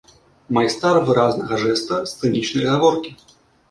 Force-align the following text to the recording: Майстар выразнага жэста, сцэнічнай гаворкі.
Майстар 0.57 0.95
выразнага 1.11 1.61
жэста, 1.67 2.03
сцэнічнай 2.15 2.71
гаворкі. 2.75 3.19